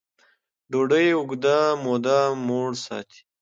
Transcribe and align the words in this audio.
ډوډۍ 0.71 1.07
اوږده 1.17 1.57
موده 1.83 2.19
موړ 2.47 2.69
ساتي. 2.85 3.19